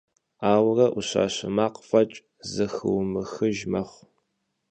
Ауэрэ 0.51 0.87
ӏущащэ 0.93 1.47
макъ 1.55 1.77
фӏэкӏ 1.87 2.17
зэхыумыхыж 2.51 3.57
мэхъу. 3.71 4.05